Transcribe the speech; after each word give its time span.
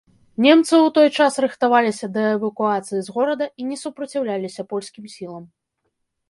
Немцы 0.43 0.71
ў 0.75 0.87
той 0.95 1.07
час 1.17 1.33
рыхтаваліся 1.45 2.09
да 2.15 2.23
эвакуацыі 2.37 3.03
з 3.09 3.15
горада 3.19 3.45
і 3.61 3.69
не 3.73 3.77
супраціўляліся 3.83 4.61
польскім 4.75 5.05
сілам. 5.19 5.45